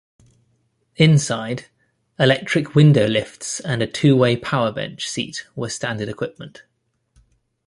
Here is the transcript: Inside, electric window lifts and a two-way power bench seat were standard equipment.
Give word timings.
Inside, 0.95 1.65
electric 2.17 2.73
window 2.73 3.05
lifts 3.07 3.59
and 3.59 3.83
a 3.83 3.85
two-way 3.85 4.35
power 4.35 4.71
bench 4.71 5.07
seat 5.07 5.45
were 5.55 5.69
standard 5.69 6.09
equipment. 6.09 6.63